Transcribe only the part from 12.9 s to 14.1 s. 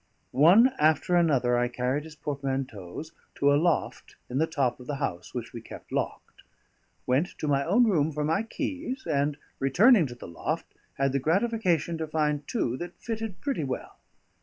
fitted pretty well.